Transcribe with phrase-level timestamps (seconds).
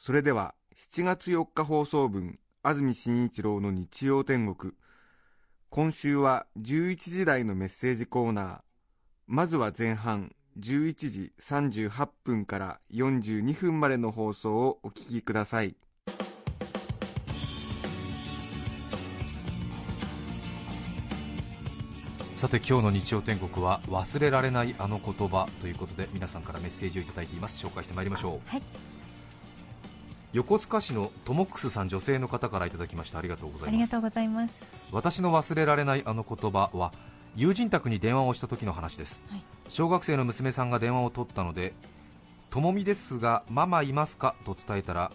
[0.00, 4.72] それでは7月4日放送分安住紳一郎の日曜天国。
[5.70, 8.60] 今週は11時台のメッセージコーナー。
[9.26, 15.74] まずは前半11時38分から42分までの放送をお聞きください。
[22.36, 27.66] さて今日の日曜天国は忘れられないあの言葉ということで皆さんからメッセージをいただいています。
[27.66, 28.97] 紹介してまいりましょう、はい
[30.38, 33.18] 横須賀市のトモックスさん女性の方からいただきました。
[33.18, 33.68] ありがとうございます。
[33.70, 34.54] ありがとうございます。
[34.92, 36.92] 私の忘れられないあの言葉は
[37.34, 39.42] 友人宅に電話をした時の話です、はい。
[39.68, 41.74] 小学生の娘さんが電話を取ったので
[42.50, 44.36] ともみですがママいますか？
[44.44, 45.10] と伝えたら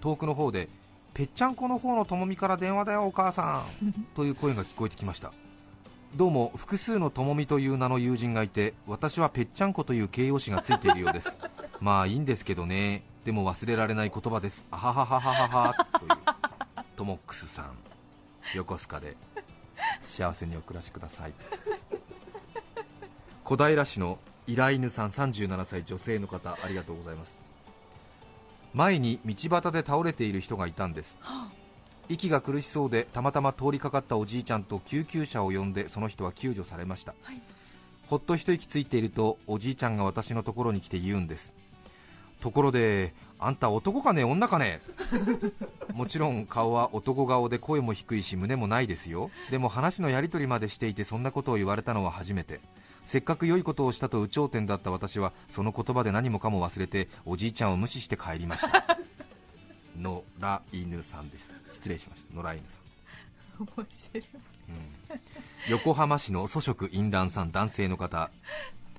[0.00, 0.68] 遠くの方で
[1.14, 5.32] ぺっちゃんこの方のともみから電話だよお母さん という声が聞こえてきました
[6.16, 11.36] どうも複数のともみという名の友人がいて私はぺっちゃんこという形容詞がついているようです
[11.80, 14.64] まあいいんですけどねでも忘れられない言葉です。
[14.70, 16.10] あははははははという
[16.96, 17.76] トモックスさん。
[18.54, 19.18] 横須賀で
[20.02, 21.34] 幸せにお暮らしください。
[23.44, 27.36] 小平市の依頼犬さん37歳女性の方ありがとうございます。
[28.72, 31.18] 前に道端で倒れている人がいたんです。
[32.08, 37.14] 息が苦しそうでたまたま通りかかったおじいちゃんと救急車を呼んでその人は救助されました、
[38.06, 41.54] ほっと一息ついているとおじいちゃんが私のところに来て言うんです
[42.40, 44.80] ところであんた男かね女かね？
[45.94, 49.30] もちろん顔は男顔で声も低いし胸もないですよ。
[49.50, 52.60] でも話のやり取りまでしていてそんなことを言われたのは初めて。
[53.04, 58.98] せっかく良いことをしたと有頂天だった私はその言葉で何もかも忘れておじいちゃんを無視して帰りました。
[59.98, 61.52] 野良犬さんです。
[61.72, 62.34] 失礼しました。
[62.34, 63.62] 野良犬さん。
[63.64, 63.68] 面
[64.12, 64.24] 白い。
[65.70, 68.30] 横浜市の粗食淫乱さん男性の方。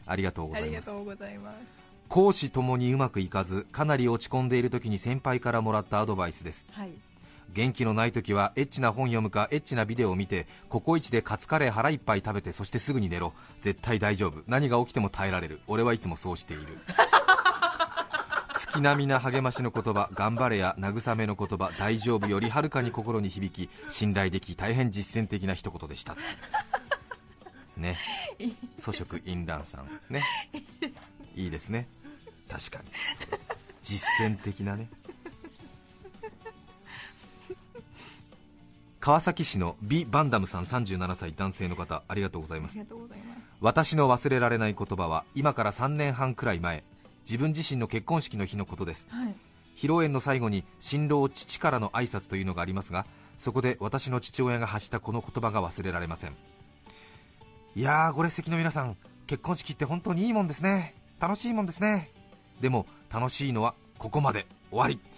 [0.06, 0.90] ありがとうございます。
[0.90, 1.89] うございます。
[2.10, 6.66] 講師ともにうまくいかずかなり落ち込んでいる時に先輩からもらったアドバイスです。
[6.72, 6.92] はい。
[7.54, 13.34] 元気のない時はエッチな本読むかエッチなビデオを見てココイチでカツカレー腹いっぱい食べてそしてすぐに寝ろ。
[13.62, 14.42] 絶対大丈夫。
[14.48, 15.62] 何が起きても耐えられる。
[15.68, 16.64] 俺はいつもそうしている。
[18.58, 26.18] 月並みな励ましの言葉頑張れや慰めの言葉大丈夫よりはるかに心に響き信頼でき大変実践的な一言でした。
[27.78, 27.98] ね。
[28.80, 29.88] 粗食淫乱さん。
[30.10, 30.24] ね。
[31.36, 31.88] いいですね
[32.50, 32.90] 確かに。
[33.84, 34.90] 実践的なね。
[39.00, 42.74] 川崎市のビ・バンダムさん37歳男性の方ありがとうございます。
[42.74, 43.40] ありがとうございます。
[43.62, 46.84] 私の忘れられない言葉は今から3年半くらい前
[47.26, 49.08] 自分自身の結婚式の日のことです。
[49.10, 49.36] はい。
[49.76, 53.06] 披露宴の最後に新郎父からの挨拶というのがありますが
[53.38, 56.36] そこで私の父親が発したこの言葉が忘れられません。
[57.76, 60.96] いやーご列席の皆さん結婚式って本当にいいもんですね。
[61.22, 62.12] 楽しいもんですね
[62.62, 64.46] でも楽しいのはここまで。
[64.72, 65.00] 終わり。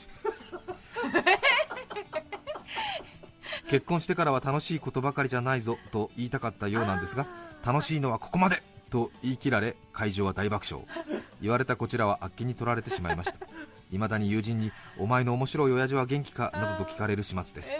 [3.69, 7.25] 結婚してからは楽しいことばかりじゃないぞと言いたかったようなんですが
[7.65, 10.85] 楽しいのはここまでと言い切られ会場は大爆笑。
[11.41, 13.37] 言われたこちらはあっけに取られてしまいました。
[13.91, 17.73] 未だに友人にお前の面白い親父は元気かなどと聞かれる始末です、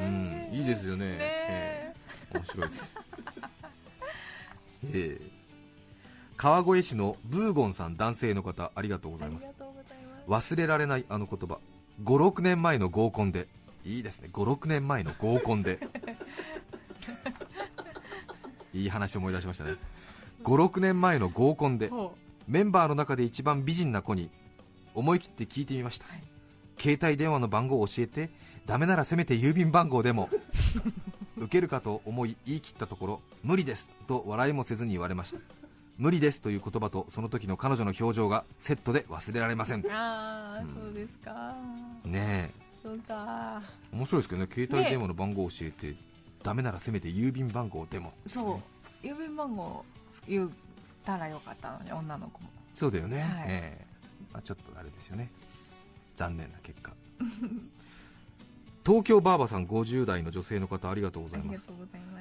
[0.00, 1.18] うんいいですよね。
[1.20, 1.94] え。
[2.32, 2.94] え面白いです。
[4.92, 5.33] ええ
[6.36, 9.46] 川越市のブーゴンさん男性の方ありがとうございます。
[10.28, 11.58] 忘れられないあの言葉。
[12.02, 13.46] 56年前の合コンで。
[13.84, 14.30] いいですね。
[14.32, 15.78] 56年前の合コンで。
[18.72, 19.76] いい話思い出しましたね。
[20.42, 22.16] 56年前の合コンでほ
[22.48, 24.30] メンバーの中で一番美人な子に
[24.94, 26.22] 思い切って聞いてみました、はい。
[26.78, 28.30] 携帯電話の番号を教えて
[28.66, 30.28] ダメならせめて郵便番号でも
[31.36, 35.38] 受けるかと思い言い切ったところ無理ですと笑いもせずに言われました
[35.98, 39.88] 無理ですという言葉とその時の彼女の表情がセットで忘れられませんう。
[39.90, 41.54] ああ、うんそうですか。
[42.04, 42.50] ね
[42.82, 43.62] そうか。
[43.92, 45.94] え面白いですけどね携帯電話の番号を教えて、
[46.42, 48.60] ダメならせめて郵便番号でもそ
[49.02, 49.06] う。
[49.06, 49.84] 郵便番号
[50.28, 50.50] 言っ
[51.04, 52.48] たらよかったのに、女の子も。
[52.74, 53.86] そうだよね、はいええ
[54.32, 55.30] まあ、ちょっとあれですよね
[56.16, 56.92] 残念な結果
[58.84, 61.72] 東京バーバさん50代の女性の方ありがとうございます。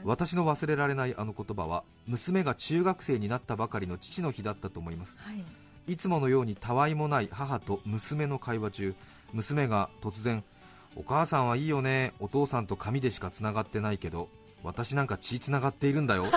[0.03, 5.17] 私の忘れられないあの言葉は娘が中学生になったばかりの父の日だったと思います。
[5.19, 5.43] はい。
[5.91, 8.95] いつものようにたわいもない母と娘の会話中
[9.33, 10.43] 娘が突然
[10.95, 14.29] 「お母さんはいいよねお父さんと紙でしかつながってないけど
[14.63, 16.27] 私なんか血つながっているんだよ」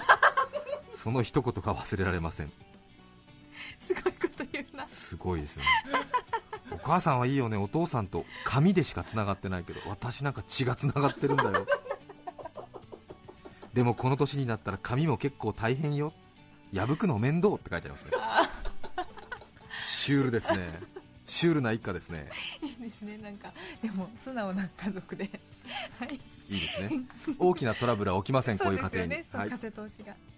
[0.90, 2.50] その一言が忘れられません。
[3.78, 4.86] すごいこと言うな。
[4.86, 5.64] すごいですね。
[6.25, 6.25] お
[6.86, 11.66] 母さんはいいよねお父さんと紙でしかつながってないけど私なんか血がつながってるんだよ。
[13.74, 16.12] でもこの年になったら紙も結構大変よ。
[16.72, 18.12] 破くの面倒って書いてありますね。
[19.88, 20.80] シュールですね。
[21.24, 22.30] シュールな一家ですね。
[22.62, 23.18] いいですね。
[23.18, 25.28] なんかでも素直な家族で。
[25.98, 26.14] はい。
[26.48, 26.90] いいですね。
[27.40, 29.50] 大きなトラブルは起きませんこういう家庭に、そうですよね、はい。
[29.50, 30.12] そう風通しが。
[30.12, 30.35] いい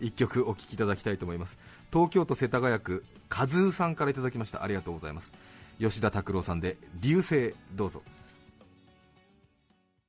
[0.00, 1.58] 一曲お聴きいただきたいと思います。
[1.92, 4.62] 東京都世田谷区和夫さんからいただきました。
[4.62, 5.32] ありがとうございます。
[5.78, 8.02] 吉田拓郎さんで流星どうぞ。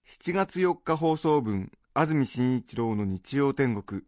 [0.06, 4.04] 7月4日放送分安住紳一郎の日曜天国。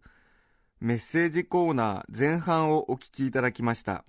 [0.80, 4.04] メッセージコーナー前半をお聞きいただきました。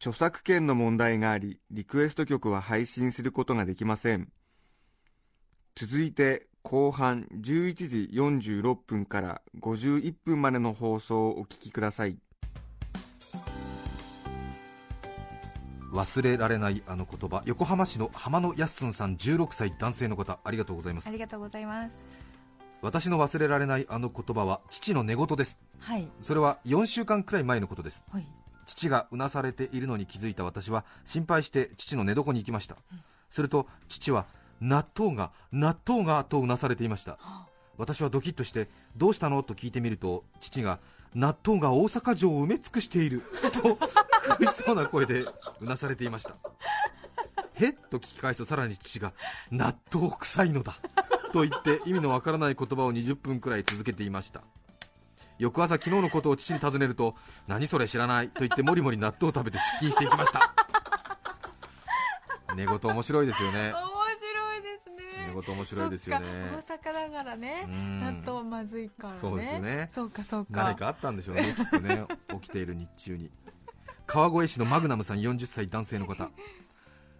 [0.00, 4.30] 著作権の問題がありリクエスト曲は配信することができません。
[5.74, 12.16] 続いて後半11時46分から51分までの放送をお聞きください。
[15.92, 17.42] 忘れられないあの言葉。
[17.46, 21.08] 横浜市の浜野やすんさん16歳男性の方ありがとうございます。
[21.08, 21.94] ありがとうございます。
[22.82, 25.58] 私の忘れられないあの言葉は父の寝言です。
[25.78, 26.06] はい。
[26.20, 28.04] それは4週間くらい前のことです。
[28.12, 28.26] はい。
[28.66, 32.76] 父がうなされているのに気づいた私は心配して父の寝床に行きました、
[33.30, 34.26] すると父は
[34.60, 37.18] 納豆が納豆がとうなされていました。
[37.76, 39.42] 私はドキッとしてどうしたの？
[39.42, 40.80] と聞いてみると父が
[41.14, 43.22] 納豆が大阪城を埋め尽くしている
[43.62, 43.76] と
[44.36, 45.24] 苦しそうな声で
[45.60, 46.34] うなされていました。
[47.54, 49.12] へっと聞き返すとさらに父が
[49.50, 50.76] 納豆臭いのだ
[51.32, 54.42] と言って意味のわからない言葉を20分くらい続けていました。
[55.38, 57.14] 翌朝昨日のことを父に尋ねると
[57.46, 60.52] 何それ知らないと言ってもりもり納豆を食べて出勤していきました。
[62.56, 63.72] 寝言面白いですよね
[65.40, 66.26] ですね寝言面白いですよね。
[66.68, 67.64] 大阪だからね。
[67.66, 68.00] うん。
[68.00, 69.20] 納豆はまずいからね。
[69.20, 69.90] そうですよね。
[69.94, 70.64] そうかそうか。
[70.64, 72.06] 何かあったんでしょうねきっとね。
[72.40, 73.30] 起きている日中に。
[74.06, 76.30] 川越市のマグナムさん40歳男性の方。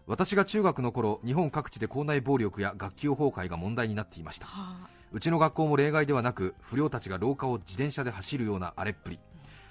[0.06, 4.46] 私が中学の頃日本各地で校内暴力や学級崩壊が問題になっていました。
[4.46, 9.18] はうちの学校も例外ではなく不良たちが廊下を自転車で走るような荒れっぷり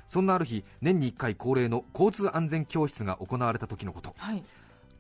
[0.08, 4.16] そんなある日年に1回恒例の交通安全教室が行われた時のこと。
[4.20, 4.44] あはい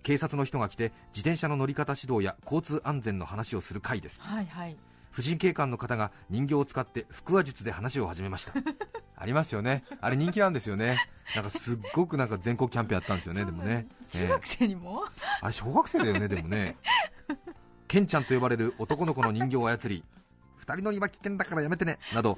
[0.07, 4.21] 警察の人が来て自転車の乗り方指導や交通安全の話をする会です。
[4.21, 4.77] はいはい。
[5.11, 8.53] 婦人警官の方が人形を使って腹話術で話を始めました。
[9.17, 9.83] ありますよね。
[9.99, 10.97] あれ人気なんですよね。
[11.35, 14.17] なんかすっごくなんか全国キャンペーンやったんですよねでもね、ええ。
[14.19, 15.03] 中学生にも、
[15.41, 16.77] あれ小学生だよねでもね。
[17.89, 20.05] ケンちゃんと呼ばれる男の子の人形を操り
[20.55, 22.37] 二人乗りは危険だからやめてねなど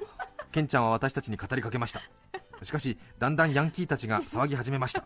[0.50, 2.02] ケンちゃんは私たちに語りかけました。
[2.64, 5.04] しかしだんだんヤンキーたちが騒ぎ始めました。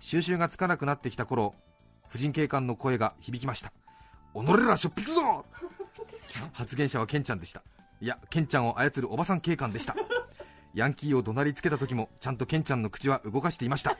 [0.00, 1.54] 収拾がつかなくなってきた頃
[2.08, 3.72] 婦人警官の声が響きました。
[4.34, 5.44] 己らしょっぴくぞ！
[6.52, 7.62] 発言者はケンちゃんでした。
[8.00, 9.94] いやケンちゃんを操るおばさん警官でした。
[10.74, 13.96] ヤンキーを怒鳴りつけた時もちゃんとケンちゃんの口は動かしていました。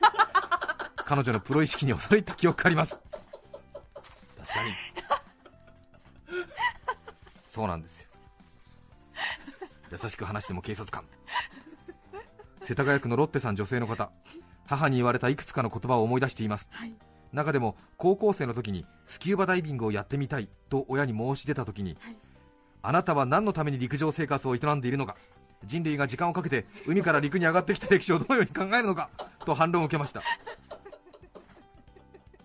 [1.05, 2.99] 彼女のプロ意識に驚いた記憶があります。
[4.39, 4.73] 確かに。
[7.47, 8.09] そうなんですよ。
[9.93, 11.05] 優しく話しても警察官。
[12.63, 14.11] 世田谷区のロッテさん女性の方
[14.67, 16.69] 母に言われたいくつかの言葉を思い出しています。
[16.73, 16.95] はい
[17.35, 22.17] 中でも高校生の時にスキューバダイビングをやってみたいと親に申し出た時に、はい。
[22.83, 25.17] あなたは何のために陸上生活を営んでいるのか
[25.65, 29.09] 人類が時間をかけて海から陸に上がってきた歴史をどのように考えるのか
[29.47, 30.23] と反論を受けました。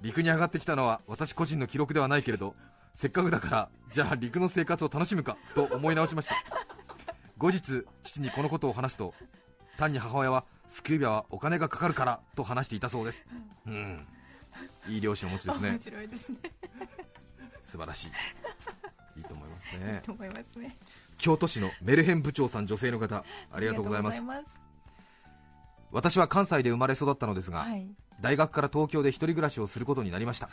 [0.02, 2.56] 陸に上がってきたのは私個人の記録ではないけれど
[2.94, 6.36] せっかくだからじゃあ陸の生活を楽しむかと思い直しました。
[7.38, 9.14] 後日父にこのことを話すと
[9.78, 13.26] 単に母親はスキューバはお金がかかるからと話していたそうです。
[13.68, 14.08] うん
[14.88, 15.70] いい両親をお持ちですね。
[15.70, 16.38] 面白いですね。
[17.64, 18.08] 素晴らしい。
[19.18, 20.02] いいと思いますね。
[20.06, 20.78] と思いますね。
[21.18, 24.26] 京都市のメルヘン部長さん女性の方ありがとうございます。
[25.92, 27.88] 私は関西で生まれ育ったのですが、はい。
[28.22, 30.50] 大学から東京で一人暮らしをすることになりました、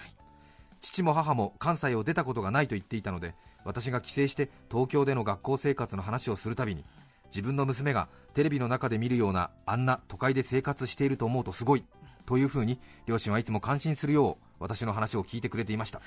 [0.80, 3.34] 父も母も関西を出たことがないと言っていたので
[3.64, 6.84] 私が帰省して東京での学校生活の話をするたびに
[7.26, 11.84] 自分の娘がテレビの中で見るようなあんな都会で生活していると思うとすごい
[12.26, 16.00] というふうに両親はいつも感心するよう私の話を聞いてくれていました。
[16.00, 16.04] は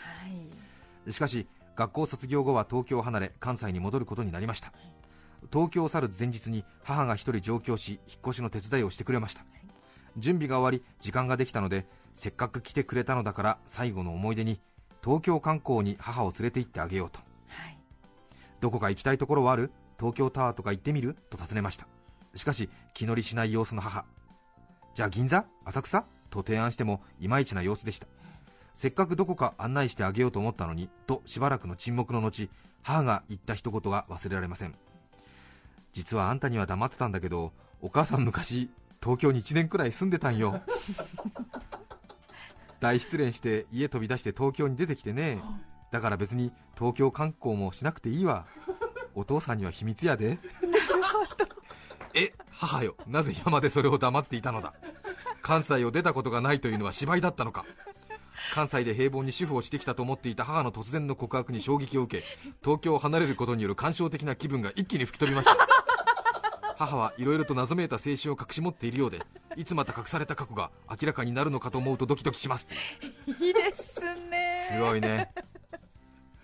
[1.07, 1.11] い。
[1.11, 4.71] しかし学校卒業後は東京を離れ関西に戻ることになりました。
[5.51, 9.45] 東京を去る前日に母が一人上京し引っ越しの手伝いをしてくれました。
[10.17, 14.59] 準備が終わり時間ができたのでせっかく来てくれたのだから最後の思い出に
[15.01, 17.19] 東京観光に母を連れて行ってあげようと。
[17.47, 17.77] はい。
[18.59, 19.71] どこか行きたいところはある？
[19.97, 21.15] 東京タワーとか行ってみる？
[21.29, 21.87] と尋ねました。
[22.35, 24.05] しかし気乗りしない様子の母
[24.95, 25.45] じゃあ銀座？
[25.65, 26.05] 浅草？
[26.29, 28.07] と提案してもいまいちな様子でした。
[28.75, 32.49] せっかくどこか案内してあげようと思ったのにとしばらくの沈黙の後
[32.81, 34.75] 母が言った一言が忘れられません。
[35.91, 38.69] 実はあんたには黙ってたんだけどお母さん昔
[39.01, 40.61] 東京に1年くらい住んでたんよ。
[42.79, 45.39] 大失恋して家飛び出して東京に出てきてね。
[45.91, 48.45] だから別に東京観光もしなくていいわ。
[49.15, 50.37] お父さんには秘密やで
[52.13, 52.95] え母よ。
[53.07, 54.73] なぜ今までそれを黙っていたのだ？
[55.41, 57.65] 関西を出たことがないというのは芝居だったのか？
[58.53, 62.25] 関西で平凡に主婦をしてきたと思っていた母の突然の告白に衝撃を受け
[62.63, 65.55] 東京を離れることによる感傷的な気分が一気に吹き飛びました。
[66.77, 69.19] 母はいろいろと謎めいた青春を隠し持っているようで
[69.57, 72.67] いつまた隠された過去が明らかになるのかと思うとドキドキします
[73.27, 73.99] いいです
[74.29, 74.67] ね。
[74.69, 75.31] すごいね。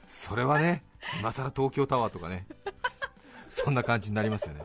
[0.05, 0.83] それはね
[1.21, 2.45] 今さら東京タワーとかね
[3.47, 4.61] そんな感じになりますよね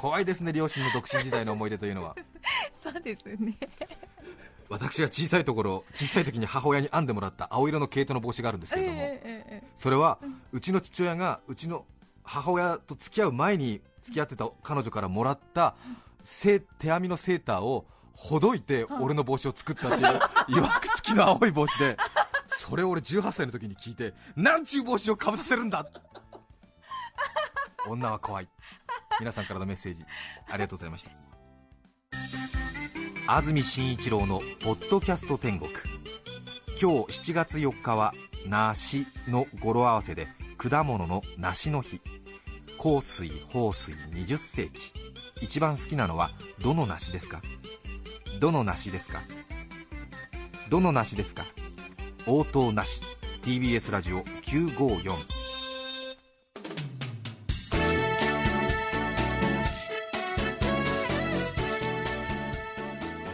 [0.00, 2.16] 怖いですね両親の独身時代の思い出というのは。
[2.82, 3.54] そうですね。
[4.70, 10.18] 私が小さいところ小さい時に母親に編んでもらった青色の毛糸の帽子があるんですけれども、それは
[10.52, 11.84] うちの父親がうちの
[12.24, 15.74] 母親と付き合う前に付き合ってた彼女からもらった
[16.22, 21.98] せ手編みのセーターをほどいて俺の帽子を作ったっていう いわくつきの青い帽子で
[22.46, 25.86] それを俺18歳の時に聞いてなんちゅう帽子をかぶさせるんだ。
[27.88, 28.48] 女は怖い
[29.20, 30.02] 皆さんからのメッセージ
[30.48, 31.10] ありがとうございました。
[33.32, 35.70] 安住紳一郎の「ポッドキャスト天国」
[36.80, 38.14] 今日7月4日は
[38.46, 42.00] 梨の語呂合わせで果物の梨の日。
[42.82, 44.92] 香水豊水20世紀。
[45.42, 46.30] 一番好きなのは
[46.62, 47.42] どの梨ですか？
[48.40, 49.20] どの梨ですか？
[50.70, 51.44] どの梨ですか？
[52.26, 53.02] 応答なし。
[53.42, 55.14] TBS ラジオ954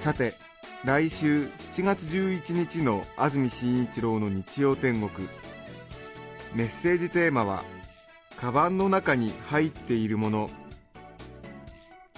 [0.06, 0.34] さて
[0.84, 5.28] 来週7月11日の安住紳一郎の日曜天国。
[6.54, 7.64] メッセージテーマは
[8.38, 10.48] 「カバンの中に入っているもの」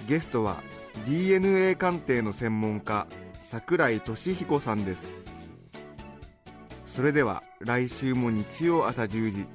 [0.07, 0.61] ゲストは
[1.07, 3.07] DNA 鑑定の専門家
[3.49, 5.11] 櫻井俊彦さんです。
[6.85, 9.45] それでは来週も日曜朝10時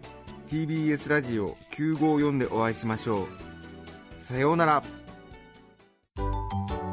[0.48, 3.28] TBS ラジオ954でお会いしましょう。
[4.20, 5.03] さようなら。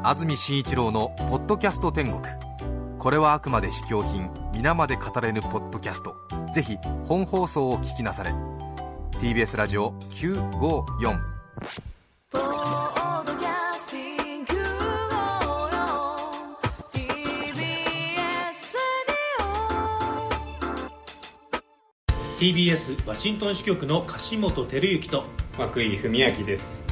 [0.04, 2.20] 安住紳一郎の「ポッドキャスト天国」
[2.98, 6.16] これはあくまで試供品皆まで語れぬポッドキャスト。
[6.52, 8.34] ぜひ本放送を聞きなされ。
[9.20, 11.20] TBS ラジオ954
[12.30, 14.52] ポッドキャスティング
[16.92, 17.14] TBS
[18.74, 18.90] ラ
[22.40, 25.24] ディ TBS ワシントン支局の樫本照之と
[25.56, 26.91] 涌井文明です